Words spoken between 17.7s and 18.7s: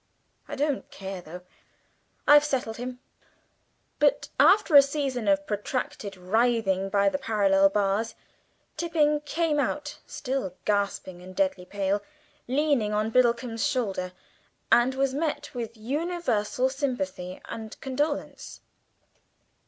condolence.